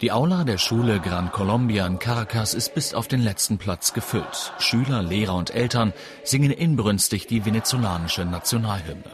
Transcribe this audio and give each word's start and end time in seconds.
Die 0.00 0.12
Aula 0.12 0.44
der 0.44 0.56
Schule 0.56 0.98
Gran 0.98 1.30
Colombia 1.30 1.86
in 1.86 1.98
Caracas 1.98 2.54
ist 2.54 2.72
bis 2.72 2.94
auf 2.94 3.06
den 3.06 3.20
letzten 3.20 3.58
Platz 3.58 3.92
gefüllt. 3.92 4.54
Schüler, 4.58 5.02
Lehrer 5.02 5.34
und 5.34 5.50
Eltern 5.50 5.92
singen 6.24 6.50
inbrünstig 6.50 7.26
die 7.26 7.44
venezolanische 7.44 8.24
Nationalhymne. 8.24 9.10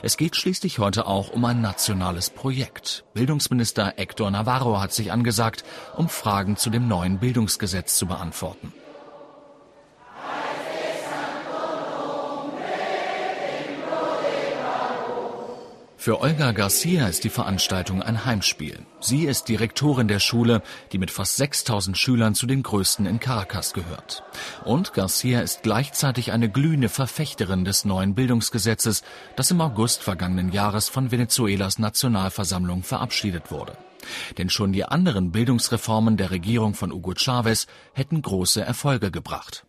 Es 0.00 0.16
geht 0.16 0.36
schließlich 0.36 0.78
heute 0.78 1.08
auch 1.08 1.30
um 1.30 1.44
ein 1.44 1.60
nationales 1.60 2.30
Projekt. 2.30 3.04
Bildungsminister 3.14 3.94
Hector 3.96 4.30
Navarro 4.30 4.80
hat 4.80 4.92
sich 4.92 5.10
angesagt, 5.10 5.64
um 5.96 6.08
Fragen 6.08 6.56
zu 6.56 6.70
dem 6.70 6.86
neuen 6.86 7.18
Bildungsgesetz 7.18 7.96
zu 7.96 8.06
beantworten. 8.06 8.72
Für 16.08 16.22
Olga 16.22 16.52
Garcia 16.52 17.06
ist 17.06 17.24
die 17.24 17.28
Veranstaltung 17.28 18.00
ein 18.02 18.24
Heimspiel. 18.24 18.78
Sie 18.98 19.26
ist 19.26 19.46
Direktorin 19.46 20.08
der 20.08 20.20
Schule, 20.20 20.62
die 20.90 20.96
mit 20.96 21.10
fast 21.10 21.36
6000 21.36 21.98
Schülern 21.98 22.34
zu 22.34 22.46
den 22.46 22.62
größten 22.62 23.04
in 23.04 23.20
Caracas 23.20 23.74
gehört. 23.74 24.24
Und 24.64 24.94
Garcia 24.94 25.42
ist 25.42 25.62
gleichzeitig 25.64 26.32
eine 26.32 26.48
glühende 26.48 26.88
Verfechterin 26.88 27.66
des 27.66 27.84
neuen 27.84 28.14
Bildungsgesetzes, 28.14 29.02
das 29.36 29.50
im 29.50 29.60
August 29.60 30.02
vergangenen 30.02 30.50
Jahres 30.50 30.88
von 30.88 31.10
Venezuelas 31.10 31.78
Nationalversammlung 31.78 32.84
verabschiedet 32.84 33.50
wurde. 33.50 33.76
Denn 34.38 34.48
schon 34.48 34.72
die 34.72 34.86
anderen 34.86 35.30
Bildungsreformen 35.30 36.16
der 36.16 36.30
Regierung 36.30 36.72
von 36.72 36.90
Hugo 36.90 37.12
Chavez 37.18 37.66
hätten 37.92 38.22
große 38.22 38.62
Erfolge 38.62 39.10
gebracht. 39.10 39.66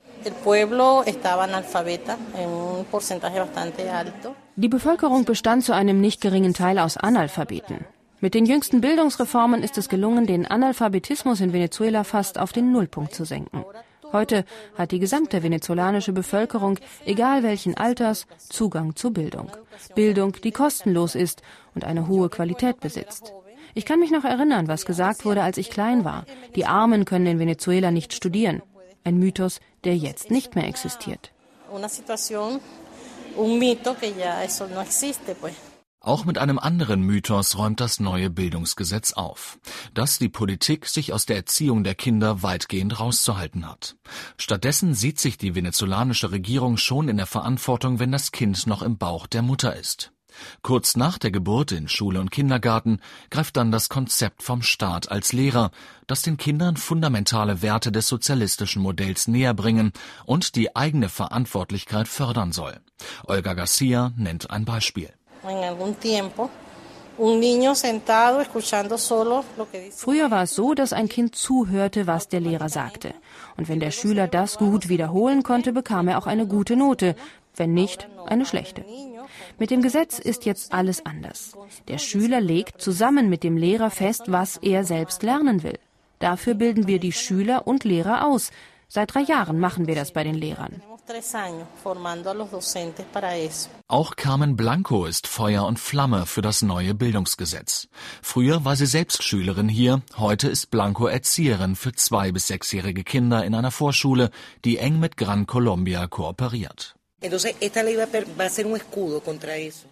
Die 4.56 4.67
Bevölkerung 4.67 5.25
bestand 5.25 5.64
zu 5.64 5.73
einem 5.73 6.02
nicht 6.02 6.22
geringen 6.22 6.53
Teil 6.53 6.80
aus 6.80 6.98
Analphabeten. 6.98 7.86
Mit 8.22 8.34
den 8.34 8.45
jüngsten 8.45 8.81
Bildungsreformen 8.81 9.64
ist 9.64 9.78
es 9.78 9.88
gelungen, 9.88 10.28
den 10.28 10.45
Analphabetismus 10.45 11.40
in 11.40 11.53
Venezuela 11.53 12.03
fast 12.03 12.38
auf 12.38 12.52
den 12.52 12.72
Nullpunkt 12.72 13.14
zu 13.14 13.23
senken. 13.23 13.64
Heute 14.12 14.44
hat 14.75 14.92
die 14.92 15.00
gesamte 15.00 15.44
venezolanische 15.44 16.12
Bevölkerung, 16.12 16.80
egal 17.06 17.44
welchen 17.44 17.78
Alters, 17.78 18.28
Zugang 18.38 18.95
zu 18.95 19.12
Bildung. 19.12 19.52
Bildung, 19.95 20.34
die 20.44 20.52
kostenlos 20.52 21.16
ist 21.16 21.44
und 21.75 21.86
eine 21.86 22.08
hohe 22.08 22.30
Qualität 22.30 22.80
besitzt. 22.80 23.31
Ich 23.75 23.86
kann 23.86 24.00
mich 24.00 24.12
noch 24.12 24.25
erinnern, 24.25 24.67
was 24.67 24.86
gesagt 24.86 25.25
wurde, 25.25 25.44
als 25.44 25.58
ich 25.58 25.70
klein 25.70 26.03
war. 26.03 26.25
Die 26.56 26.66
Armen 26.66 27.06
können 27.06 27.28
in 27.28 27.40
Venezuela 27.40 27.92
nicht 27.92 28.14
studieren. 28.14 28.64
Ein 29.03 29.17
Mythos, 29.17 29.59
der 29.83 29.97
jetzt 29.97 30.31
nicht 30.31 30.55
mehr 30.55 30.67
existiert. 30.67 31.31
Auch 36.02 36.23
mit 36.23 36.38
einem 36.38 36.59
anderen 36.59 37.02
Mythos 37.02 37.58
räumt 37.58 37.81
das 37.81 38.00
neue 38.00 38.30
Bildungsgesetz 38.30 39.11
auf, 39.13 39.59
dass 39.94 40.17
die 40.17 40.30
Politik 40.30 40.85
sich 40.85 41.11
aus 41.11 41.25
der 41.25 41.35
Erziehung 41.35 41.83
der 41.83 41.94
Kinder 41.94 42.41
weitgehend 42.41 43.02
rauszuhalten 43.02 43.69
hat. 43.69 43.97
Stattdessen 44.38 44.94
sieht 44.94 45.19
sich 45.19 45.38
die 45.38 45.55
venezolanische 45.55 46.31
Regierung 46.31 46.77
schon 46.77 47.09
in 47.09 47.17
der 47.17 47.25
Verantwortung, 47.25 48.00
wenn 48.00 48.13
das 48.13 48.31
Kind 48.31 48.66
noch 48.66 48.81
im 48.81 48.97
Bauch 48.97 49.27
der 49.27 49.41
Mutter 49.41 49.75
ist. 49.75 50.13
Kurz 50.62 50.95
nach 50.95 51.18
der 51.18 51.32
Geburt 51.32 51.72
in 51.72 51.88
Schule 51.88 52.20
und 52.20 52.32
Kindergarten 52.32 53.00
greift 53.30 53.58
dann 53.58 53.72
das 53.72 53.90
Konzept 53.90 54.44
vom 54.44 54.62
Staat 54.62 55.12
als 55.12 55.34
Lehrer, 55.34 55.72
das 56.08 56.22
den 56.22 56.38
Kindern 56.38 56.78
fundamentale 56.78 57.62
Werte 57.62 57.92
des 57.92 58.08
sozialistischen 58.08 58.81
Modells 58.81 59.28
näherbringen 59.28 59.94
und 60.26 60.56
die 60.56 60.76
eigene 60.76 61.09
Verantwortlichkeit 61.09 62.08
fördern 62.08 62.52
soll. 62.52 62.80
Olga 63.26 63.54
Garcia 63.54 64.12
nennt 64.18 64.50
ein 64.50 64.66
Beispiel. 64.66 65.09
Früher 69.92 70.31
war 70.31 70.44
es 70.44 70.56
so, 70.56 70.74
dass 70.74 70.94
ein 70.94 71.09
Kind 71.09 71.36
zuhörte, 71.36 72.08
was 72.08 72.30
der 72.30 72.40
Lehrer 72.40 72.69
sagte. 72.69 73.13
Und 73.58 73.68
wenn 73.68 73.81
der 73.81 73.92
Schüler 73.92 74.30
das 74.30 74.58
gut 74.58 74.88
wiederholen 74.88 75.44
konnte, 75.44 75.74
bekam 75.74 76.08
er 76.08 76.18
auch 76.18 76.28
eine 76.28 76.47
gute 76.47 76.78
Note, 76.78 77.16
wenn 77.56 77.74
nicht, 77.74 78.08
eine 78.26 78.46
schlechte. 78.46 78.84
Mit 79.58 79.72
dem 79.72 79.82
Gesetz 79.82 80.20
ist 80.20 80.46
jetzt 80.46 80.74
alles 80.74 81.06
anders. 81.06 81.54
Der 81.88 81.98
Schüler 81.98 82.42
legt 82.42 82.82
zusammen 82.82 83.30
mit 83.30 83.44
dem 83.44 83.58
Lehrer 83.58 83.90
fest, 83.90 84.24
was 84.28 84.58
er 84.58 84.84
selbst 84.84 85.24
lernen 85.24 85.64
will. 85.64 85.80
Dafür 86.20 86.54
bilden 86.54 86.88
wir 86.88 87.00
die 87.00 87.14
Schüler 87.14 87.68
und 87.68 87.84
Lehrer 87.84 88.26
aus. 88.26 88.52
Seit 88.88 89.14
drei 89.14 89.22
Jahren 89.22 89.60
machen 89.60 89.88
wir 89.88 89.96
das 89.96 90.12
bei 90.12 90.24
den 90.24 90.36
Lehrern. 90.36 90.82
Auch 93.88 94.16
Carmen 94.16 94.56
Blanco 94.56 95.06
ist 95.06 95.28
Feuer 95.28 95.66
und 95.66 95.80
Flamme 95.80 96.26
für 96.26 96.42
das 96.42 96.62
neue 96.62 96.94
Bildungsgesetz. 96.94 97.88
Früher 98.22 98.64
war 98.66 98.76
sie 98.76 98.86
selbst 98.86 99.24
Schülerin 99.24 99.70
hier, 99.70 100.02
heute 100.18 100.50
ist 100.50 100.70
Blanco 100.70 101.08
Erzieherin 101.08 101.76
für 101.76 101.94
zwei 101.94 102.31
bis 102.31 102.48
sechsjährige 102.48 103.04
Kinder 103.04 103.44
in 103.44 103.56
einer 103.56 103.72
Vorschule, 103.72 104.30
die 104.66 104.78
eng 104.78 105.00
mit 105.00 105.18
Gran 105.18 105.48
Colombia 105.48 106.06
kooperiert. 106.06 106.99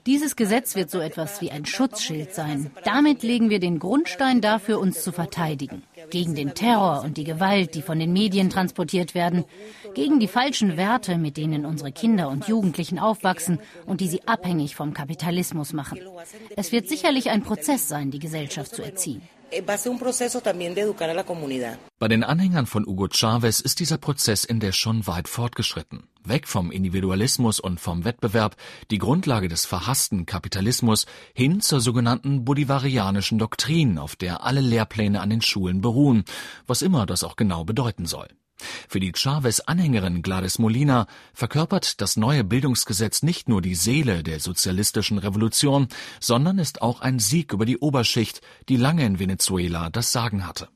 Dieses 0.06 0.36
Gesetz 0.38 0.76
wird 0.76 0.90
so 0.90 1.00
etwas 1.00 1.42
wie 1.42 1.52
ein 1.52 1.66
Schutzschild 1.66 2.34
sein. 2.34 2.72
Damit 2.86 3.22
legen 3.22 3.50
wir 3.50 3.60
den 3.60 3.80
Grundstein 3.80 4.40
dafür, 4.40 4.80
uns 4.80 5.04
zu 5.04 5.12
verteidigen. 5.12 5.84
Gegen 6.10 6.36
den 6.36 6.54
Terror 6.54 7.02
und 7.04 7.18
die 7.18 7.26
Gewalt, 7.26 7.76
die 7.76 7.82
von 7.82 8.00
den 8.00 8.14
Medien 8.14 8.50
transportiert 8.50 9.14
werden. 9.14 9.44
Gegen 9.94 10.22
die 10.22 10.30
falschen 10.30 10.78
Werte, 10.78 11.18
mit 11.18 11.36
denen 11.36 11.66
unsere 11.66 11.92
Kinder 11.92 12.30
und 12.30 12.48
Jugendlichen 12.48 12.98
aufwachsen 12.98 13.60
und 13.86 14.00
die 14.00 14.08
sie 14.08 14.26
abhängig 14.26 14.78
vom 14.78 14.94
Kapitalismus 14.94 15.74
machen. 15.74 16.00
Es 16.56 16.72
wird 16.72 16.88
sicherlich 16.88 17.30
ein 17.30 17.44
Prozess 17.44 17.90
sein, 17.90 18.10
die 18.10 18.20
Gesellschaft 18.20 18.74
zu 18.74 18.84
erziehen. 18.84 19.22
Eh, 19.52 19.62
Bei 22.00 22.08
den 22.08 22.24
Anhängern 22.24 22.66
von 22.66 22.86
Hugo 22.86 23.08
Chavez 23.10 23.60
ist 23.62 23.80
dieser 23.80 23.98
Prozess 23.98 24.44
in 24.44 24.60
der 24.60 24.72
schon 24.72 25.08
weit 25.08 25.28
fortgeschritten. 25.28 26.08
Weg 26.24 26.48
vom 26.48 26.72
Individualismus 26.72 27.60
und 27.60 27.80
vom 27.80 28.04
Wettbewerb, 28.04 28.58
die 28.92 28.98
Grundlage 28.98 29.48
des 29.48 29.66
verhassten 29.66 30.26
Kapitalismus, 30.26 31.06
hin 31.34 31.62
zur 31.62 31.80
sogenannten 31.80 32.44
bolivarianischen 32.44 33.40
Doktrin, 33.40 33.98
auf 33.98 34.16
der 34.16 34.44
alle 34.44 34.62
Lehrpläne 34.62 35.22
an 35.22 35.30
den 35.30 35.42
Schulen 35.42 35.82
beruhen, 35.82 36.26
was 36.66 36.82
immer 36.82 37.06
das 37.06 37.24
auch 37.24 37.38
genau 37.38 37.64
bedeuten 37.64 38.06
soll. 38.06 38.28
Für 38.88 39.00
die 39.00 39.12
Chavez-Anhängerin 39.14 40.22
Gladys 40.22 40.60
Molina 40.60 41.08
verkörpert 41.34 42.02
das 42.02 42.18
neue 42.18 42.44
Bildungsgesetz 42.44 43.24
nicht 43.24 43.50
nur 43.50 43.62
die 43.62 43.76
Seele 43.76 44.24
der 44.24 44.40
sozialistischen 44.40 45.18
Revolution, 45.18 45.88
sondern 46.20 46.60
ist 46.60 46.82
auch 46.82 47.02
ein 47.02 47.20
Sieg 47.20 47.54
über 47.54 47.66
die 47.66 47.78
Oberschicht, 47.78 48.42
die 48.70 48.78
lange 48.78 49.06
in 49.06 49.20
Venezuela 49.20 49.90
das 49.90 50.12
Sagen 50.12 50.48
hatte. 50.48 50.70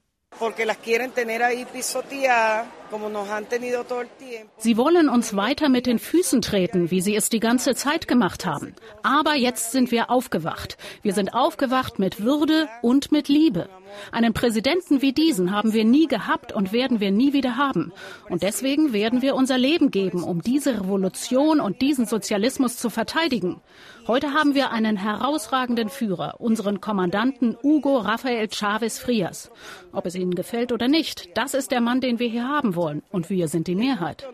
Sie 4.58 4.78
wollen 4.78 5.10
uns 5.10 5.36
weiter 5.36 5.70
mit 5.70 5.86
den 5.86 6.00
Füßen 6.00 6.42
treten, 6.42 6.92
wie 6.92 7.02
sie 7.02 7.16
es 7.16 7.30
die 7.30 7.40
ganze 7.40 7.76
Zeit 7.76 8.08
gemacht 8.08 8.46
haben. 8.46 8.76
Aber 9.04 9.36
jetzt 9.36 9.72
sind 9.72 9.92
wir 9.92 10.10
aufgewacht. 10.10 10.78
Wir 11.02 11.14
sind 11.14 11.34
aufgewacht 11.34 12.00
mit 12.00 12.24
Würde 12.24 12.68
und 12.82 13.12
mit 13.12 13.28
Liebe. 13.28 13.70
Einen 14.12 14.34
Präsidenten 14.34 15.02
wie 15.02 15.14
diesen 15.14 15.52
haben 15.52 15.74
wir 15.74 15.86
nie 15.86 16.08
gehabt 16.08 16.54
und 16.54 16.72
werden 16.72 17.00
wir 17.00 17.12
nie 17.12 17.34
wieder 17.34 17.58
haben. 17.58 17.92
Und 18.30 18.44
deswegen 18.44 18.94
werden 18.94 19.22
wir 19.22 19.36
unser 19.36 19.58
Leben 19.58 19.92
geben, 19.92 20.24
um 20.24 20.42
diese 20.42 20.82
Revolution 20.82 21.60
und 21.60 21.82
diesen 21.82 22.06
Sozialismus 22.06 22.78
zu 22.78 22.90
verteidigen. 22.90 23.62
Heute 24.08 24.34
haben 24.34 24.56
wir 24.56 24.72
einen 24.72 24.98
herausragenden 24.98 25.90
Führer, 25.90 26.36
unseren 26.40 26.82
Kommandanten 26.82 27.56
Hugo 27.62 27.98
Rafael 27.98 28.50
Chavez 28.50 28.98
Frias. 28.98 29.52
Ob 29.92 30.06
es 30.06 30.16
Ihnen 30.16 30.36
gefällt 30.36 30.72
oder 30.72 30.88
nicht, 30.88 31.38
das 31.38 31.54
ist 31.54 31.72
der 31.72 31.82
Mann, 31.82 32.02
den 32.02 32.20
wir 32.20 32.28
hier 32.28 32.48
haben 32.48 32.76
wollen. 32.76 32.81
Und 32.82 33.30
wir 33.30 33.48
sind 33.48 33.68
die 33.68 33.76
Mehrheit. 33.76 34.26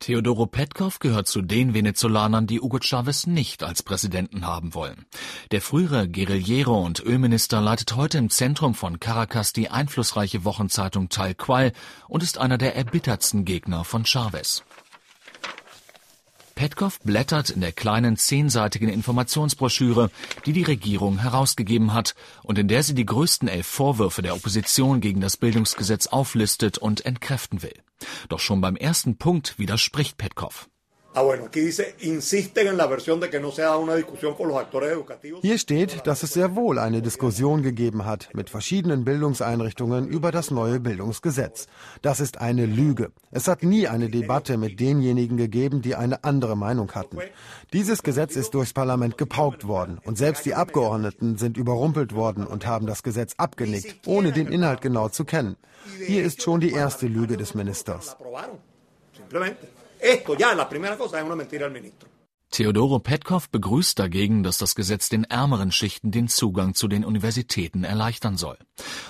Teodoro 0.00 0.46
Petkov 0.46 0.98
gehört 0.98 1.26
zu 1.28 1.42
den 1.42 1.74
Venezolanern, 1.74 2.46
die 2.46 2.58
Hugo 2.58 2.78
Chavez 2.80 3.26
nicht 3.26 3.62
als 3.62 3.82
Präsidenten 3.82 4.46
haben 4.46 4.72
wollen. 4.72 5.04
Der 5.50 5.60
frühere 5.60 6.08
Guerillero 6.08 6.80
und 6.80 7.00
Ölminister 7.04 7.60
leitet 7.60 7.96
heute 7.96 8.16
im 8.16 8.30
Zentrum 8.30 8.74
von 8.74 8.98
Caracas 8.98 9.52
die 9.52 9.68
einflussreiche 9.68 10.46
Wochenzeitung 10.46 11.10
Tal 11.10 11.34
Qual 11.34 11.72
und 12.08 12.22
ist 12.22 12.38
einer 12.38 12.56
der 12.56 12.76
erbittertsten 12.76 13.44
Gegner 13.44 13.84
von 13.84 14.06
Chavez. 14.06 14.64
Petkov 16.60 17.00
blättert 17.00 17.48
in 17.48 17.62
der 17.62 17.72
kleinen 17.72 18.18
zehnseitigen 18.18 18.90
Informationsbroschüre, 18.90 20.10
die 20.44 20.52
die 20.52 20.62
Regierung 20.62 21.16
herausgegeben 21.16 21.94
hat 21.94 22.14
und 22.42 22.58
in 22.58 22.68
der 22.68 22.82
sie 22.82 22.92
die 22.92 23.06
größten 23.06 23.48
elf 23.48 23.66
Vorwürfe 23.66 24.20
der 24.20 24.34
Opposition 24.34 25.00
gegen 25.00 25.22
das 25.22 25.38
Bildungsgesetz 25.38 26.08
auflistet 26.08 26.76
und 26.76 27.06
entkräften 27.06 27.62
will. 27.62 27.72
Doch 28.28 28.40
schon 28.40 28.60
beim 28.60 28.76
ersten 28.76 29.16
Punkt 29.16 29.58
widerspricht 29.58 30.18
Petkov. 30.18 30.68
Hier 35.42 35.58
steht, 35.58 36.06
dass 36.06 36.22
es 36.22 36.32
sehr 36.32 36.54
wohl 36.54 36.78
eine 36.78 37.02
Diskussion 37.02 37.62
gegeben 37.62 38.04
hat 38.04 38.28
mit 38.32 38.48
verschiedenen 38.48 39.04
Bildungseinrichtungen 39.04 40.06
über 40.06 40.30
das 40.30 40.52
neue 40.52 40.78
Bildungsgesetz. 40.78 41.66
Das 42.02 42.20
ist 42.20 42.40
eine 42.40 42.64
Lüge. 42.64 43.10
Es 43.32 43.48
hat 43.48 43.64
nie 43.64 43.88
eine 43.88 44.08
Debatte 44.08 44.56
mit 44.56 44.78
denjenigen 44.78 45.36
gegeben, 45.36 45.82
die 45.82 45.96
eine 45.96 46.22
andere 46.22 46.56
Meinung 46.56 46.92
hatten. 46.92 47.18
Dieses 47.72 48.04
Gesetz 48.04 48.36
ist 48.36 48.54
durchs 48.54 48.72
Parlament 48.72 49.18
gepaukt 49.18 49.66
worden 49.66 49.98
und 50.04 50.16
selbst 50.16 50.46
die 50.46 50.54
Abgeordneten 50.54 51.38
sind 51.38 51.56
überrumpelt 51.56 52.14
worden 52.14 52.46
und 52.46 52.66
haben 52.66 52.86
das 52.86 53.02
Gesetz 53.02 53.34
abgenickt, 53.36 54.06
ohne 54.06 54.30
den 54.30 54.46
Inhalt 54.46 54.80
genau 54.80 55.08
zu 55.08 55.24
kennen. 55.24 55.56
Hier 56.06 56.22
ist 56.22 56.42
schon 56.42 56.60
die 56.60 56.70
erste 56.72 57.08
Lüge 57.08 57.36
des 57.36 57.54
Ministers. 57.54 58.16
Esto 60.00 60.34
ya, 60.36 60.54
la 60.54 60.68
primera 60.68 60.96
cosa 60.96 61.18
es 61.18 61.24
una 61.24 61.36
mentira 61.36 61.66
al 61.66 61.72
ministro. 61.72 62.08
Theodoro 62.50 62.98
Petkov 62.98 63.48
begrüßt 63.50 63.96
dagegen, 63.96 64.42
dass 64.42 64.58
das 64.58 64.74
Gesetz 64.74 65.08
den 65.08 65.22
ärmeren 65.22 65.70
Schichten 65.70 66.10
den 66.10 66.26
Zugang 66.26 66.74
zu 66.74 66.88
den 66.88 67.04
Universitäten 67.04 67.84
erleichtern 67.84 68.36
soll. 68.36 68.58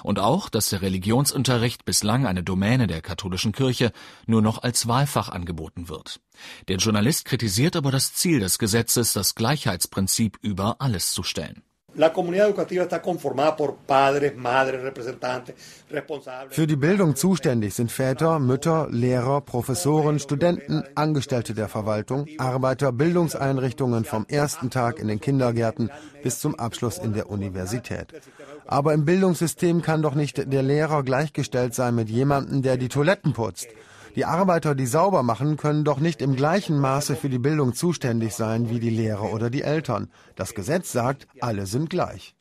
Und 0.03 0.19
auch, 0.19 0.51
dass 0.51 0.69
der 0.69 0.83
Religionsunterricht 0.83 1.87
bislang 1.87 2.27
eine 2.27 2.43
Domäne 2.43 2.87
der 2.87 3.01
katholischen 3.01 3.53
Kirche 3.53 3.93
nur 4.27 4.43
noch 4.43 4.63
als 4.63 4.89
Wahlfach 4.89 5.31
angeboten 5.31 5.89
wird. 5.89 6.21
Der 6.69 6.77
Journalist 6.77 7.25
kritisiert 7.25 7.77
aber 7.77 7.91
das 7.91 8.13
Ziel 8.13 8.41
des 8.41 8.59
Gesetzes, 8.59 9.15
das 9.15 9.35
Gleichheitsprinzip 9.35 10.37
über 10.43 10.77
alles 10.81 11.13
zu 11.13 11.23
stellen. 11.23 11.63
Für 16.51 16.67
die 16.67 16.77
Bildung 16.77 17.17
zuständig 17.17 17.75
sind 17.75 17.91
Väter, 17.91 18.39
Mütter, 18.39 18.89
Lehrer, 18.91 19.41
Professoren, 19.41 20.19
Studenten, 20.21 20.85
Angestellte 20.95 21.55
der 21.55 21.69
Verwaltung, 21.69 22.27
Arbeiter, 22.39 22.93
Bildungseinrichtungen 22.93 24.05
vom 24.05 24.25
ersten 24.29 24.71
Tag 24.71 24.99
in 25.01 25.09
den 25.09 25.21
Kindergärten 25.21 25.91
bis 26.23 26.39
zum 26.39 26.55
Abschluss 26.55 26.99
in 26.99 27.13
der 27.13 27.29
Universität. 27.29 28.07
Aber 28.67 28.95
im 28.95 29.05
Bildungssystem 29.05 29.83
kann 29.83 30.03
doch 30.03 30.15
nicht 30.15 30.53
der 30.53 30.63
Lehrer 30.63 31.03
gleichgestellt 31.03 31.75
sein 31.75 31.97
mit 31.97 32.09
jemandem, 32.09 32.63
der 32.63 32.77
die 32.77 32.89
Toiletten 32.89 33.33
putzt. 33.33 33.67
Die 34.17 34.25
Arbeiter, 34.25 34.75
die 34.75 34.87
sauber 34.87 35.23
machen, 35.23 35.57
können 35.57 35.85
doch 35.85 36.01
nicht 36.01 36.21
im 36.21 36.35
gleichen 36.35 36.79
Maße 36.81 37.15
für 37.15 37.29
die 37.29 37.39
Bildung 37.39 37.75
zuständig 37.75 38.35
sein 38.35 38.69
wie 38.69 38.81
die 38.81 38.91
Lehrer 38.91 39.33
oder 39.33 39.51
die 39.51 39.63
Eltern. 39.63 40.11
Das 40.35 40.55
Gesetz 40.55 40.91
sagt, 40.91 41.29
alle 41.41 41.67
sind 41.67 41.91
gleich. 41.91 42.35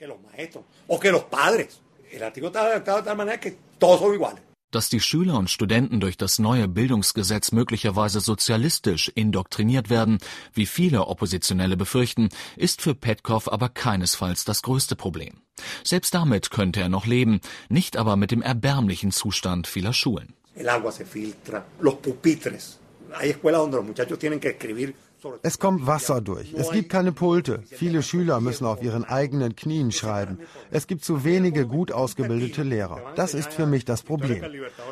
Dass 4.71 4.89
die 4.89 4.99
Schüler 4.99 5.37
und 5.37 5.49
Studenten 5.49 5.99
durch 5.99 6.17
das 6.17 6.37
neue 6.37 6.67
Bildungsgesetz 6.67 7.51
möglicherweise 7.51 8.19
sozialistisch 8.19 9.11
indoktriniert 9.13 9.89
werden, 9.89 10.19
wie 10.53 10.67
viele 10.67 11.07
Oppositionelle 11.07 11.75
befürchten, 11.75 12.29
ist 12.55 12.81
für 12.81 12.93
Petkov 12.93 13.51
aber 13.51 13.69
keinesfalls 13.69 14.45
das 14.45 14.61
größte 14.61 14.95
Problem. 14.95 15.41
Selbst 15.83 16.13
damit 16.13 16.51
könnte 16.51 16.81
er 16.81 16.89
noch 16.89 17.05
leben, 17.05 17.41
nicht 17.67 17.97
aber 17.97 18.15
mit 18.15 18.31
dem 18.31 18.41
erbärmlichen 18.41 19.11
Zustand 19.11 19.67
vieler 19.67 19.93
Schulen 19.93 20.33
el 20.59 20.69
agua 20.69 20.91
se 20.91 21.05
filtra, 21.05 21.65
los 21.79 21.95
pupitres. 21.95 22.79
Hay 23.15 23.31
escuelas 23.31 23.61
donde 23.61 23.77
los 23.77 23.85
muchachos 23.87 24.19
tienen 24.19 24.39
que 24.39 24.49
escribir 24.49 24.93
es 25.41 25.59
kommt 25.59 25.85
Wasser 25.85 26.21
durch. 26.21 26.53
Es 26.53 26.71
gibt 26.71 26.89
keine 26.89 27.11
Pulte. 27.11 27.61
Viele 27.67 28.03
Schüler 28.03 28.39
müssen 28.39 28.65
auf 28.65 28.81
ihren 28.81 29.03
eigenen 29.03 29.55
Knien 29.55 29.91
schreiben. 29.91 30.39
Es 30.71 30.87
gibt 30.87 31.03
zu 31.03 31.23
wenige 31.23 31.65
gut 31.65 31.91
ausgebildete 31.91 32.63
Lehrer. 32.63 33.01
Das 33.15 33.33
ist 33.33 33.51
für 33.51 33.65
mich 33.65 33.83
das 33.85 34.03
Problem. 34.03 34.43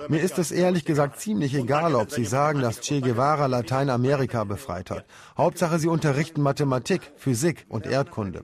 Mir 0.09 0.19
ist 0.19 0.37
es 0.37 0.51
ehrlich 0.51 0.83
gesagt 0.83 1.19
ziemlich 1.19 1.53
egal, 1.53 1.95
ob 1.95 2.11
Sie 2.11 2.25
sagen, 2.25 2.61
dass 2.61 2.81
Che 2.81 2.99
Guevara 2.99 3.45
Lateinamerika 3.45 4.43
befreit 4.43 4.91
hat. 4.91 5.05
Hauptsache, 5.37 5.79
Sie 5.79 5.87
unterrichten 5.87 6.41
Mathematik, 6.41 7.13
Physik 7.15 7.65
und 7.69 7.85
Erdkunde. 7.85 8.43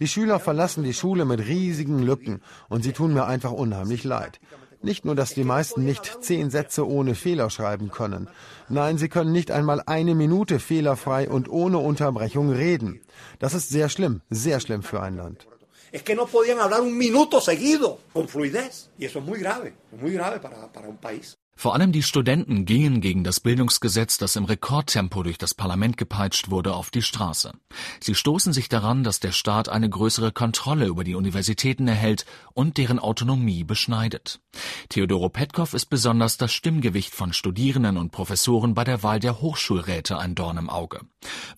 Die 0.00 0.08
Schüler 0.08 0.40
verlassen 0.40 0.82
die 0.82 0.94
Schule 0.94 1.24
mit 1.26 1.40
riesigen 1.40 2.02
Lücken 2.02 2.40
und 2.68 2.82
sie 2.82 2.92
tun 2.92 3.12
mir 3.12 3.26
einfach 3.26 3.52
unheimlich 3.52 4.02
leid. 4.02 4.40
Nicht 4.82 5.04
nur, 5.04 5.14
dass 5.14 5.34
die 5.34 5.44
meisten 5.44 5.84
nicht 5.84 6.18
zehn 6.22 6.50
Sätze 6.50 6.88
ohne 6.88 7.14
Fehler 7.14 7.50
schreiben 7.50 7.90
können. 7.90 8.28
Nein, 8.68 8.96
sie 8.96 9.08
können 9.08 9.32
nicht 9.32 9.50
einmal 9.50 9.82
eine 9.84 10.14
Minute 10.14 10.58
fehlerfrei 10.58 11.28
und 11.28 11.50
ohne 11.50 11.78
Unterbrechung 11.78 12.50
reden. 12.50 13.00
Das 13.38 13.52
ist 13.52 13.68
sehr 13.68 13.88
schlimm, 13.90 14.22
sehr 14.30 14.58
schlimm 14.60 14.82
für 14.82 15.02
ein 15.02 15.16
Land. 15.16 15.46
Es 15.92 16.04
que 16.04 16.14
no 16.14 16.26
podían 16.26 16.60
hablar 16.60 16.82
un 16.82 16.96
minuto 16.96 17.40
seguido 17.40 17.98
con 18.12 18.28
fluidez. 18.28 18.90
Y 18.96 19.06
eso 19.06 19.18
es 19.18 19.24
muy 19.24 19.40
grave, 19.40 19.74
muy 20.00 20.12
grave 20.12 20.38
para, 20.38 20.72
para 20.72 20.88
un 20.88 20.98
país. 20.98 21.39
Vor 21.60 21.74
allem 21.74 21.92
die 21.92 22.02
Studenten 22.02 22.64
gingen 22.64 23.02
gegen 23.02 23.22
das 23.22 23.38
Bildungsgesetz, 23.38 24.16
das 24.16 24.34
im 24.34 24.46
Rekordtempo 24.46 25.22
durch 25.22 25.36
das 25.36 25.52
Parlament 25.52 25.98
gepeitscht 25.98 26.50
wurde, 26.50 26.72
auf 26.72 26.88
die 26.88 27.02
Straße. 27.02 27.52
Sie 28.00 28.14
stoßen 28.14 28.54
sich 28.54 28.70
daran, 28.70 29.04
dass 29.04 29.20
der 29.20 29.32
Staat 29.32 29.68
eine 29.68 29.90
größere 29.90 30.32
Kontrolle 30.32 30.86
über 30.86 31.04
die 31.04 31.14
Universitäten 31.14 31.86
erhält 31.86 32.24
und 32.54 32.78
deren 32.78 32.98
Autonomie 32.98 33.62
beschneidet. 33.62 34.40
Theodoro 34.88 35.28
Petkov 35.28 35.74
ist 35.74 35.90
besonders 35.90 36.38
das 36.38 36.50
Stimmgewicht 36.50 37.14
von 37.14 37.34
Studierenden 37.34 37.98
und 37.98 38.10
Professoren 38.10 38.72
bei 38.72 38.84
der 38.84 39.02
Wahl 39.02 39.20
der 39.20 39.42
Hochschulräte 39.42 40.16
ein 40.16 40.34
Dorn 40.34 40.56
im 40.56 40.70
Auge. 40.70 41.02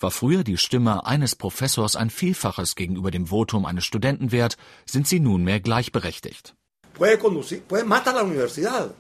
War 0.01 0.11
früher 0.11 0.43
die 0.43 0.57
Stimme 0.57 1.07
eines 1.07 1.37
Professors 1.37 1.95
ein 1.95 2.11
Vielfaches 2.11 2.75
gegenüber 2.75 3.13
dem 3.13 3.29
Votum 3.29 3.65
eines 3.67 3.85
Studenten 3.85 4.33
wert, 4.33 4.57
sind 4.85 5.07
sie 5.07 5.21
nunmehr 5.21 5.61
gleichberechtigt. 5.61 6.57
Puede 6.93 7.19
conducir, 7.19 7.61
puede 7.61 7.85
matar 7.85 8.15
la 8.15 8.23
universidad. 8.23 8.97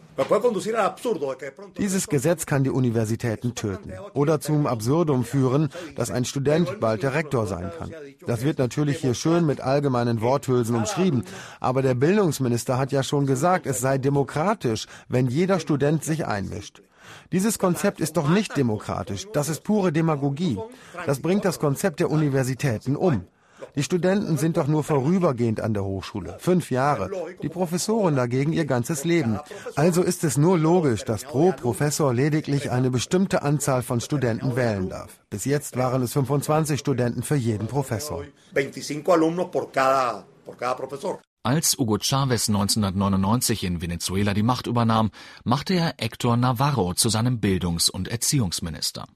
Dieses 1.78 2.06
Gesetz 2.08 2.46
kann 2.46 2.64
die 2.64 2.70
Universitäten 2.70 3.54
töten 3.54 3.92
oder 4.12 4.40
zum 4.40 4.66
Absurdum 4.66 5.24
führen, 5.24 5.70
dass 5.96 6.10
ein 6.10 6.24
Student 6.24 6.80
bald 6.80 7.02
der 7.02 7.14
Rektor 7.14 7.46
sein 7.46 7.70
kann. 7.78 7.92
Das 8.26 8.44
wird 8.44 8.58
natürlich 8.58 8.98
hier 8.98 9.14
schön 9.14 9.46
mit 9.46 9.60
allgemeinen 9.60 10.20
Worthülsen 10.20 10.76
umschrieben, 10.76 11.24
aber 11.60 11.82
der 11.82 11.94
Bildungsminister 11.94 12.78
hat 12.78 12.92
ja 12.92 13.02
schon 13.02 13.26
gesagt, 13.26 13.66
es 13.66 13.80
sei 13.80 13.98
demokratisch, 13.98 14.86
wenn 15.08 15.28
jeder 15.28 15.58
Student 15.60 16.04
sich 16.04 16.26
einmischt. 16.26 16.82
Dieses 17.32 17.58
Konzept 17.58 18.00
ist 18.00 18.16
doch 18.16 18.28
nicht 18.28 18.56
demokratisch, 18.56 19.26
das 19.32 19.48
ist 19.48 19.64
pure 19.64 19.92
Demagogie. 19.92 20.58
Das 21.06 21.20
bringt 21.20 21.44
das 21.44 21.58
Konzept 21.58 22.00
der 22.00 22.10
Universitäten 22.10 22.96
um. 22.96 23.24
Die 23.76 23.82
Studenten 23.82 24.36
sind 24.36 24.56
doch 24.56 24.66
nur 24.66 24.84
vorübergehend 24.84 25.60
an 25.60 25.74
der 25.74 25.84
Hochschule. 25.84 26.36
Fünf 26.38 26.70
Jahre. 26.70 27.10
Die 27.42 27.48
Professoren 27.48 28.16
dagegen 28.16 28.52
ihr 28.52 28.66
ganzes 28.66 29.04
Leben. 29.04 29.38
Also 29.76 30.02
ist 30.02 30.24
es 30.24 30.36
nur 30.36 30.58
logisch, 30.58 31.04
dass 31.04 31.24
pro 31.24 31.52
Professor 31.52 32.12
lediglich 32.12 32.70
eine 32.70 32.90
bestimmte 32.90 33.42
Anzahl 33.42 33.82
von 33.82 34.00
Studenten 34.00 34.56
wählen 34.56 34.88
darf. 34.88 35.20
Bis 35.30 35.44
jetzt 35.44 35.76
waren 35.76 36.02
es 36.02 36.12
25 36.12 36.78
Studenten 36.78 37.22
für 37.22 37.36
jeden 37.36 37.66
Professor. 37.66 38.24
25 41.44 41.48
alumnos 41.48 41.50
por 41.50 41.50
cada, 41.50 41.50
por 41.50 41.50
cada 41.50 41.50
profesor. 41.50 41.52
Als 41.52 41.76
Hugo 41.76 41.98
Chavez 41.98 42.48
1999 42.48 43.64
in 43.64 43.80
Venezuela 43.80 44.34
die 44.34 44.42
Macht 44.44 44.66
übernahm, 44.66 45.10
machte 45.44 45.74
er 45.74 45.94
Hector 45.98 46.36
Navarro 46.36 46.94
zu 46.94 47.08
seinem 47.08 47.40
Bildungs- 47.40 47.90
und 47.90 48.08
Erziehungsminister. 48.08 49.06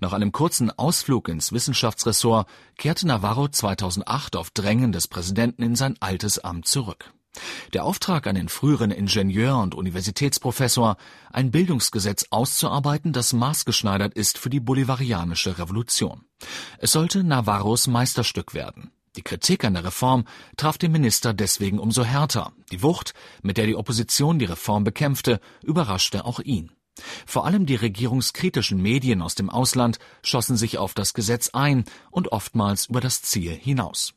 Nach 0.00 0.12
einem 0.12 0.30
kurzen 0.32 0.70
Ausflug 0.70 1.28
ins 1.28 1.52
Wissenschaftsressort 1.52 2.48
kehrte 2.78 3.06
Navarro 3.06 3.48
2008 3.48 4.36
auf 4.36 4.50
Drängen 4.50 4.92
des 4.92 5.08
Präsidenten 5.08 5.62
in 5.62 5.74
sein 5.74 5.96
altes 6.00 6.38
Amt 6.38 6.68
zurück. 6.68 7.12
Der 7.72 7.84
Auftrag 7.84 8.26
an 8.26 8.34
den 8.34 8.50
früheren 8.50 8.90
Ingenieur 8.90 9.58
und 9.58 9.74
Universitätsprofessor, 9.74 10.96
ein 11.32 11.50
Bildungsgesetz 11.50 12.26
auszuarbeiten, 12.30 13.12
das 13.12 13.32
maßgeschneidert 13.32 14.14
ist 14.14 14.36
für 14.36 14.50
die 14.50 14.60
bolivarianische 14.60 15.58
Revolution. 15.58 16.26
Es 16.78 16.92
sollte 16.92 17.24
Navarros 17.24 17.86
Meisterstück 17.86 18.52
werden. 18.52 18.92
Die 19.16 19.22
Kritik 19.22 19.64
an 19.64 19.74
der 19.74 19.84
Reform 19.84 20.24
traf 20.56 20.78
den 20.78 20.92
Minister 20.92 21.34
deswegen 21.34 21.78
umso 21.78 22.02
härter. 22.02 22.52
Die 22.70 22.82
Wucht, 22.82 23.12
mit 23.42 23.58
der 23.58 23.66
die 23.66 23.76
Opposition 23.76 24.38
die 24.38 24.46
Reform 24.46 24.84
bekämpfte, 24.84 25.38
überraschte 25.62 26.24
auch 26.24 26.40
ihn. 26.40 26.72
Vor 27.26 27.46
allem 27.46 27.66
die 27.66 27.74
regierungskritischen 27.74 28.80
Medien 28.80 29.22
aus 29.22 29.34
dem 29.34 29.50
Ausland 29.50 29.98
schossen 30.22 30.56
sich 30.56 30.78
auf 30.78 30.94
das 30.94 31.14
Gesetz 31.14 31.50
ein 31.52 31.84
und 32.10 32.32
oftmals 32.32 32.86
über 32.86 33.00
das 33.00 33.22
Ziel 33.22 33.52
hinaus. 33.52 34.14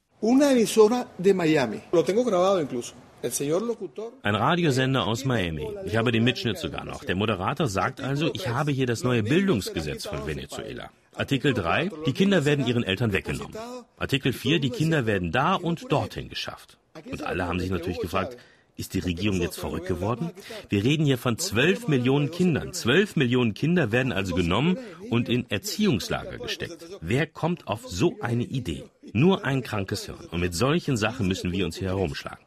Ein 4.23 4.35
Radiosender 4.35 5.05
aus 5.05 5.25
Miami. 5.25 5.67
Ich 5.85 5.95
habe 5.95 6.11
den 6.11 6.23
Mitschnitt 6.23 6.57
sogar 6.57 6.85
noch. 6.85 7.03
Der 7.03 7.15
Moderator 7.15 7.67
sagt 7.67 7.99
also, 7.99 8.29
ich 8.33 8.47
habe 8.47 8.71
hier 8.71 8.85
das 8.85 9.03
neue 9.03 9.23
Bildungsgesetz 9.23 10.05
von 10.05 10.25
Venezuela. 10.27 10.89
Artikel 11.17 11.53
3, 11.53 11.89
die 12.05 12.13
Kinder 12.13 12.43
werden 12.43 12.67
ihren 12.67 12.83
Eltern 12.83 13.13
weggenommen. 13.13 13.55
Artikel 13.97 14.33
4, 14.33 14.59
die 14.59 14.69
Kinder 14.69 15.05
werden 15.05 15.31
da 15.31 15.55
und 15.55 15.91
dorthin 15.91 16.29
geschafft. 16.29 16.77
Und 17.09 17.23
alle 17.23 17.47
haben 17.47 17.59
sich 17.59 17.69
natürlich 17.69 17.99
gefragt, 17.99 18.37
ist 18.77 18.93
die 18.93 18.99
Regierung 18.99 19.39
jetzt 19.39 19.57
verrückt 19.57 19.87
geworden? 19.87 20.31
Wir 20.67 20.83
reden 20.83 21.05
hier 21.05 21.17
von 21.17 21.37
12 21.37 21.87
Millionen 21.87 22.31
Kindern. 22.31 22.73
12 22.73 23.15
Millionen 23.15 23.53
Kinder 23.53 23.93
werden 23.93 24.11
also 24.11 24.35
genommen 24.35 24.77
und 25.09 25.29
in 25.29 25.49
Erziehungslager 25.49 26.37
gesteckt. 26.37 26.85
Wer 26.99 27.27
kommt 27.27 27.67
auf 27.67 27.87
so 27.87 28.17
eine 28.19 28.43
Idee? 28.43 28.83
Nur 29.13 29.45
ein 29.45 29.63
krankes 29.63 30.05
Hirn. 30.05 30.27
Und 30.31 30.41
mit 30.41 30.53
solchen 30.53 30.97
Sachen 30.97 31.29
müssen 31.29 31.53
wir 31.53 31.65
uns 31.65 31.77
hier 31.77 31.89
herumschlagen. 31.89 32.43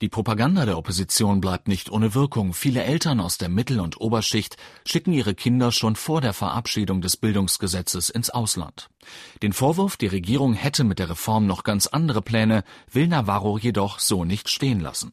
Die 0.00 0.08
Propaganda 0.08 0.64
der 0.64 0.78
Opposition 0.78 1.42
bleibt 1.42 1.68
nicht 1.68 1.90
ohne 1.90 2.14
Wirkung. 2.14 2.54
Viele 2.54 2.84
Eltern 2.84 3.20
aus 3.20 3.36
der 3.36 3.50
Mittel- 3.50 3.80
und 3.80 4.00
Oberschicht 4.00 4.56
schicken 4.86 5.12
ihre 5.12 5.34
Kinder 5.34 5.72
schon 5.72 5.94
vor 5.94 6.22
der 6.22 6.32
Verabschiedung 6.32 7.02
des 7.02 7.18
Bildungsgesetzes 7.18 8.08
ins 8.08 8.30
Ausland. 8.30 8.88
Den 9.42 9.52
Vorwurf, 9.52 9.98
die 9.98 10.06
Regierung 10.06 10.54
hätte 10.54 10.84
mit 10.84 11.00
der 11.00 11.10
Reform 11.10 11.46
noch 11.46 11.64
ganz 11.64 11.86
andere 11.86 12.22
Pläne, 12.22 12.64
will 12.90 13.08
Navarro 13.08 13.58
jedoch 13.58 13.98
so 13.98 14.24
nicht 14.24 14.48
stehen 14.48 14.80
lassen. 14.80 15.12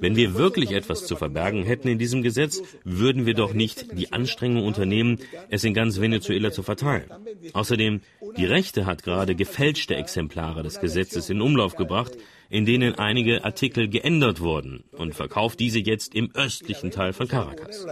Wenn 0.00 0.16
wir 0.16 0.34
wirklich 0.34 0.72
etwas 0.72 1.06
zu 1.06 1.16
verbergen 1.16 1.62
hätten 1.64 1.88
in 1.88 1.98
diesem 1.98 2.22
Gesetz, 2.22 2.62
würden 2.84 3.26
wir 3.26 3.34
doch 3.34 3.52
nicht 3.52 3.98
die 3.98 4.12
Anstrengung 4.12 4.64
unternehmen, 4.66 5.18
es 5.50 5.64
in 5.64 5.74
ganz 5.74 6.00
Venezuela 6.00 6.50
zu 6.50 6.62
verteilen. 6.62 7.10
Außerdem, 7.52 8.00
die 8.36 8.44
Rechte 8.44 8.86
hat 8.86 9.02
gerade 9.02 9.34
gefälschte 9.34 9.96
Exemplare 9.96 10.62
des 10.62 10.80
Gesetzes 10.80 11.28
in 11.30 11.40
Umlauf 11.40 11.76
gebracht, 11.76 12.12
in 12.50 12.64
denen 12.64 12.94
einige 12.94 13.44
Artikel 13.44 13.88
geändert 13.88 14.40
wurden 14.40 14.84
und 14.92 15.14
verkauft 15.14 15.60
diese 15.60 15.78
jetzt 15.78 16.14
im 16.14 16.30
östlichen 16.34 16.90
Teil 16.90 17.12
von 17.12 17.28
Caracas. 17.28 17.86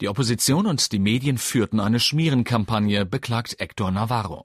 Die 0.00 0.08
Opposition 0.08 0.66
und 0.66 0.90
die 0.90 0.98
Medien 0.98 1.38
führten 1.38 1.78
eine 1.78 2.00
Schmierenkampagne, 2.00 3.06
beklagt 3.06 3.54
Hector 3.60 3.92
Navarro. 3.92 4.44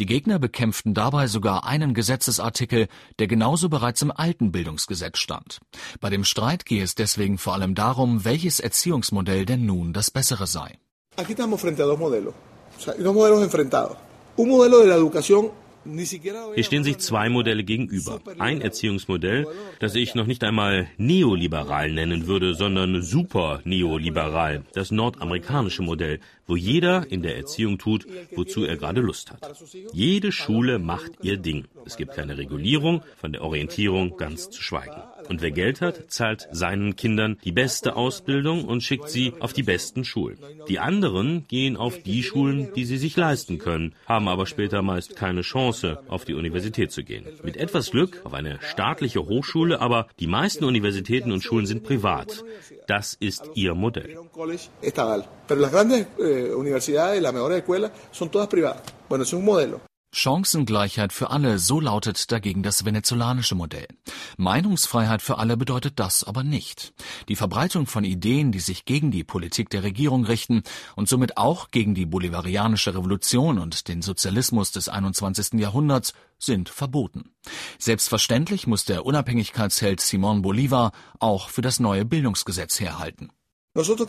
Die 0.00 0.06
Gegner 0.06 0.40
bekämpften 0.40 0.92
dabei 0.92 1.28
sogar 1.28 1.64
einen 1.64 1.94
Gesetzesartikel, 1.94 2.88
der 3.20 3.28
genauso 3.28 3.68
bereits 3.68 4.02
im 4.02 4.10
alten 4.10 4.50
Bildungsgesetz 4.50 5.18
stand. 5.18 5.60
Bei 6.00 6.10
dem 6.10 6.24
Streit 6.24 6.64
gehe 6.64 6.82
es 6.82 6.96
deswegen 6.96 7.38
vor 7.38 7.54
allem 7.54 7.76
darum, 7.76 8.24
welches 8.24 8.58
Erziehungsmodell 8.58 9.46
denn 9.46 9.66
nun 9.66 9.92
das 9.92 10.10
bessere 10.10 10.48
sei. 10.48 10.78
Aquí 11.16 11.32
estamos 11.32 11.60
frente 11.60 11.80
a 11.82 11.86
dos 11.86 11.98
modelos, 11.98 12.34
o 12.76 12.80
sea, 12.80 12.94
dos 12.94 13.14
modelos 13.14 13.42
enfrentados. 13.42 13.96
Un 14.36 14.48
modelo 14.48 14.80
de 14.80 14.88
la 14.88 14.96
educación 14.96 15.52
hier 16.54 16.64
stehen 16.64 16.84
sich 16.84 16.98
zwei 16.98 17.28
Modelle 17.28 17.64
gegenüber. 17.64 18.20
Ein 18.38 18.60
Erziehungsmodell, 18.60 19.46
das 19.80 19.94
ich 19.94 20.14
noch 20.14 20.26
nicht 20.26 20.44
einmal 20.44 20.88
neoliberal 20.96 21.90
nennen 21.90 22.26
würde, 22.26 22.54
sondern 22.54 23.02
super 23.02 23.60
neoliberal, 23.64 24.64
das 24.74 24.90
nordamerikanische 24.90 25.82
Modell, 25.82 26.20
wo 26.46 26.56
jeder 26.56 27.10
in 27.10 27.22
der 27.22 27.36
Erziehung 27.36 27.78
tut, 27.78 28.06
wozu 28.34 28.64
er 28.64 28.76
gerade 28.76 29.00
Lust 29.00 29.30
hat. 29.30 29.54
Jede 29.92 30.32
Schule 30.32 30.78
macht 30.78 31.12
ihr 31.22 31.36
Ding. 31.36 31.66
Es 31.84 31.96
gibt 31.96 32.14
keine 32.14 32.38
Regulierung, 32.38 33.02
von 33.16 33.32
der 33.32 33.42
Orientierung 33.42 34.16
ganz 34.16 34.50
zu 34.50 34.62
schweigen. 34.62 35.02
Und 35.28 35.42
wer 35.42 35.50
Geld 35.50 35.80
hat, 35.80 36.10
zahlt 36.10 36.48
seinen 36.52 36.96
Kindern 36.96 37.38
die 37.44 37.52
beste 37.52 37.96
Ausbildung 37.96 38.64
und 38.64 38.82
schickt 38.82 39.08
sie 39.08 39.32
auf 39.40 39.52
die 39.52 39.62
besten 39.62 40.04
Schulen. 40.04 40.38
Die 40.68 40.78
anderen 40.78 41.46
gehen 41.48 41.76
auf 41.76 42.02
die 42.02 42.22
Schulen, 42.22 42.72
die 42.74 42.84
sie 42.84 42.96
sich 42.96 43.16
leisten 43.16 43.58
können, 43.58 43.94
haben 44.06 44.28
aber 44.28 44.46
später 44.46 44.82
meist 44.82 45.16
keine 45.16 45.42
Chance, 45.42 46.00
auf 46.08 46.24
die 46.24 46.34
Universität 46.34 46.92
zu 46.92 47.04
gehen. 47.04 47.26
Mit 47.42 47.56
etwas 47.56 47.90
Glück 47.90 48.20
auf 48.24 48.34
eine 48.34 48.58
staatliche 48.62 49.26
Hochschule, 49.26 49.80
aber 49.80 50.08
die 50.18 50.26
meisten 50.26 50.64
Universitäten 50.64 51.32
und 51.32 51.42
Schulen 51.42 51.66
sind 51.66 51.82
privat. 51.82 52.44
Das 52.86 53.14
ist 53.14 53.50
ihr 53.54 53.74
Modell. 53.74 54.16
Chancengleichheit 60.10 61.12
für 61.12 61.30
alle, 61.30 61.58
so 61.58 61.80
lautet 61.80 62.32
dagegen 62.32 62.62
das 62.62 62.84
venezolanische 62.84 63.54
Modell. 63.54 63.86
Meinungsfreiheit 64.36 65.22
für 65.22 65.38
alle 65.38 65.56
bedeutet 65.56 65.98
das 66.00 66.24
aber 66.24 66.42
nicht. 66.42 66.94
Die 67.28 67.36
Verbreitung 67.36 67.86
von 67.86 68.04
Ideen, 68.04 68.50
die 68.50 68.60
sich 68.60 68.84
gegen 68.84 69.10
die 69.10 69.24
Politik 69.24 69.70
der 69.70 69.82
Regierung 69.82 70.24
richten 70.24 70.62
und 70.96 71.08
somit 71.08 71.36
auch 71.36 71.70
gegen 71.70 71.94
die 71.94 72.06
bolivarianische 72.06 72.94
Revolution 72.94 73.58
und 73.58 73.88
den 73.88 74.02
Sozialismus 74.02 74.72
des 74.72 74.88
21. 74.88 75.60
Jahrhunderts, 75.60 76.14
sind 76.38 76.68
verboten. 76.68 77.34
Selbstverständlich 77.78 78.66
muss 78.66 78.84
der 78.84 79.04
Unabhängigkeitsheld 79.04 80.00
Simón 80.00 80.40
Bolívar 80.40 80.92
auch 81.18 81.50
für 81.50 81.62
das 81.62 81.80
neue 81.80 82.04
Bildungsgesetz 82.04 82.80
herhalten. 82.80 83.30
Nosotros. 83.74 84.08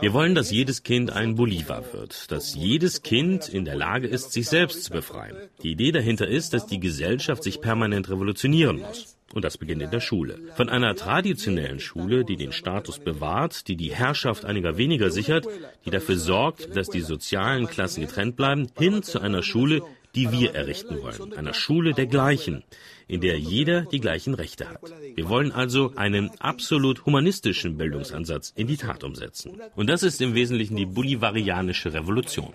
Wir 0.00 0.12
wollen, 0.12 0.36
dass 0.36 0.52
jedes 0.52 0.84
Kind 0.84 1.10
ein 1.10 1.34
Bolivar 1.34 1.82
wird, 1.92 2.30
dass 2.30 2.54
jedes 2.54 3.02
Kind 3.02 3.48
in 3.48 3.64
der 3.64 3.74
Lage 3.74 4.06
ist, 4.06 4.32
sich 4.32 4.48
selbst 4.48 4.84
zu 4.84 4.92
befreien. 4.92 5.36
Die 5.64 5.72
Idee 5.72 5.90
dahinter 5.90 6.28
ist, 6.28 6.54
dass 6.54 6.66
die 6.66 6.78
Gesellschaft 6.78 7.42
sich 7.42 7.60
permanent 7.60 8.08
revolutionieren 8.08 8.78
muss. 8.78 9.16
Und 9.34 9.44
das 9.44 9.58
beginnt 9.58 9.82
in 9.82 9.90
der 9.90 10.00
Schule. 10.00 10.38
Von 10.54 10.68
einer 10.68 10.94
traditionellen 10.94 11.80
Schule, 11.80 12.24
die 12.24 12.36
den 12.36 12.52
Status 12.52 13.00
bewahrt, 13.00 13.66
die 13.66 13.76
die 13.76 13.92
Herrschaft 13.92 14.44
einiger 14.44 14.78
weniger 14.78 15.10
sichert, 15.10 15.46
die 15.84 15.90
dafür 15.90 16.16
sorgt, 16.16 16.76
dass 16.76 16.88
die 16.88 17.00
sozialen 17.00 17.66
Klassen 17.66 18.02
getrennt 18.02 18.36
bleiben, 18.36 18.68
hin 18.78 19.02
zu 19.02 19.20
einer 19.20 19.42
Schule, 19.42 19.82
die 20.14 20.30
wir 20.32 20.54
errichten 20.54 21.02
wollen. 21.02 21.32
Einer 21.34 21.54
Schule 21.54 21.94
der 21.94 22.06
Gleichen, 22.06 22.64
in 23.06 23.20
der 23.20 23.38
jeder 23.38 23.82
die 23.82 24.00
gleichen 24.00 24.34
Rechte 24.34 24.68
hat. 24.68 24.80
Wir 25.14 25.28
wollen 25.28 25.52
also 25.52 25.92
einen 25.96 26.30
absolut 26.40 27.06
humanistischen 27.06 27.76
Bildungsansatz 27.76 28.52
in 28.54 28.66
die 28.66 28.76
Tat 28.76 29.04
umsetzen. 29.04 29.60
Und 29.76 29.88
das 29.88 30.02
ist 30.02 30.20
im 30.20 30.34
Wesentlichen 30.34 30.76
die 30.76 30.86
bolivarianische 30.86 31.92
Revolution. 31.92 32.52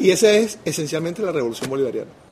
Y 0.00 0.10
esa 0.10 0.30
es 0.30 0.58
esencialmente 0.64 1.22
la 1.22 1.32
revolución 1.32 1.68
bolivariana. 1.68 2.27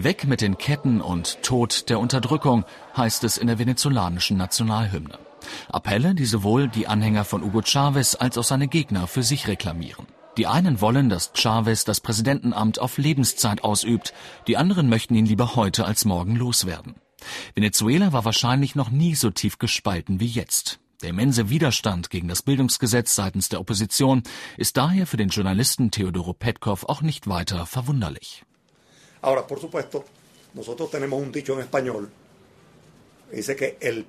Hinweg 0.00 0.26
mit 0.26 0.40
den 0.40 0.56
Ketten 0.56 1.02
und 1.02 1.42
Tod 1.42 1.90
der 1.90 1.98
Unterdrückung, 2.00 2.64
heißt 2.96 3.22
es 3.24 3.36
in 3.36 3.48
der 3.48 3.58
venezolanischen 3.58 4.38
Nationalhymne. 4.38 5.18
Appelle, 5.68 6.14
die 6.14 6.24
sowohl 6.24 6.68
die 6.68 6.86
Anhänger 6.86 7.26
von 7.26 7.44
Hugo 7.44 7.60
Chavez 7.60 8.14
als 8.14 8.38
auch 8.38 8.44
seine 8.44 8.66
Gegner 8.66 9.06
für 9.06 9.22
sich 9.22 9.46
reklamieren. 9.46 10.06
Die 10.38 10.46
einen 10.46 10.80
wollen, 10.80 11.10
dass 11.10 11.32
Chavez 11.34 11.84
das 11.84 12.00
Präsidentenamt 12.00 12.78
auf 12.78 12.96
Lebenszeit 12.96 13.62
ausübt, 13.62 14.14
die 14.46 14.56
anderen 14.56 14.88
möchten 14.88 15.14
ihn 15.14 15.26
lieber 15.26 15.54
heute 15.54 15.84
als 15.84 16.06
morgen 16.06 16.34
loswerden. 16.34 16.94
Venezuela 17.54 18.14
war 18.14 18.24
wahrscheinlich 18.24 18.74
noch 18.74 18.88
nie 18.88 19.14
so 19.14 19.28
tief 19.28 19.58
gespalten 19.58 20.18
wie 20.18 20.28
jetzt. 20.28 20.80
Der 21.02 21.10
immense 21.10 21.50
Widerstand 21.50 22.08
gegen 22.08 22.28
das 22.28 22.40
Bildungsgesetz 22.40 23.14
seitens 23.14 23.50
der 23.50 23.60
Opposition 23.60 24.22
ist 24.56 24.78
daher 24.78 25.06
für 25.06 25.18
den 25.18 25.28
Journalisten 25.28 25.90
Teodoro 25.90 26.32
Petkov 26.32 26.84
auch 26.84 27.02
nicht 27.02 27.28
weiter 27.28 27.66
verwunderlich. 27.66 28.46
Ahora, 29.22 29.46
por 29.46 29.60
supuesto, 29.60 30.04
nosotros 30.54 30.90
tenemos 30.90 31.20
un 31.20 31.30
dicho 31.30 31.54
en 31.54 31.60
español. 31.60 32.10
Dice 33.32 33.54
que 33.54 33.76
el 33.80 34.04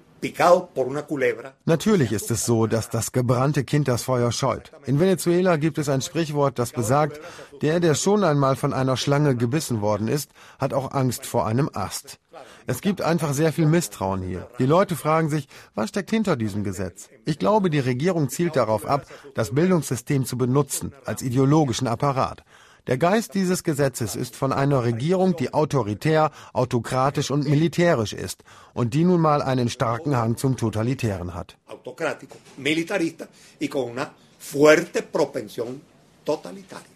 Natürlich 1.65 2.11
ist 2.11 2.29
es 2.29 2.45
so, 2.45 2.67
dass 2.67 2.89
das 2.89 3.11
gebrannte 3.11 3.63
Kind 3.63 3.87
das 3.87 4.03
Feuer 4.03 4.31
scheut. 4.31 4.71
In 4.85 4.99
Venezuela 4.99 5.57
gibt 5.57 5.79
es 5.79 5.89
ein 5.89 6.01
Sprichwort, 6.01 6.59
das 6.59 6.71
besagt, 6.71 7.19
der, 7.61 7.79
der 7.79 7.95
schon 7.95 8.23
einmal 8.23 8.55
von 8.55 8.73
einer 8.73 8.97
Schlange 8.97 9.35
gebissen 9.35 9.81
worden 9.81 10.07
ist, 10.07 10.31
hat 10.59 10.73
auch 10.73 10.91
Angst 10.91 11.25
vor 11.25 11.47
einem 11.47 11.69
Ast. 11.73 12.19
Es 12.67 12.81
gibt 12.81 13.01
einfach 13.01 13.33
sehr 13.33 13.51
viel 13.51 13.65
Misstrauen 13.65 14.21
hier. 14.21 14.47
Die 14.59 14.65
Leute 14.65 14.95
fragen 14.95 15.29
sich, 15.29 15.47
was 15.73 15.89
steckt 15.89 16.11
hinter 16.11 16.35
diesem 16.35 16.63
Gesetz? 16.63 17.09
Ich 17.25 17.39
glaube, 17.39 17.69
die 17.69 17.79
Regierung 17.79 18.29
zielt 18.29 18.55
darauf 18.55 18.85
ab, 18.85 19.05
das 19.33 19.55
Bildungssystem 19.55 20.25
zu 20.25 20.37
benutzen, 20.37 20.93
als 21.05 21.23
ideologischen 21.23 21.87
Apparat. 21.87 22.43
Der 22.88 22.97
Geist 22.97 23.35
dieses 23.35 23.63
Gesetzes 23.63 24.15
ist 24.15 24.35
von 24.35 24.51
einer 24.51 24.83
Regierung, 24.83 25.35
die 25.35 25.53
autoritär, 25.53 26.31
autokratisch 26.53 27.29
und 27.29 27.47
militärisch 27.47 28.13
ist 28.13 28.43
und 28.73 28.95
die 28.95 29.03
nun 29.03 29.21
mal 29.21 29.43
einen 29.43 29.69
starken 29.69 30.17
Hang 30.17 30.35
zum 30.35 30.57
Totalitären 30.57 31.35
hat. 31.35 31.57
Autocrático, 31.67 32.38
militarista 32.57 33.27
y 33.59 33.67
con 33.67 33.91
una 33.91 34.11
fuerte 34.39 35.03
propensión 35.03 35.79
totalitaria. 36.25 36.90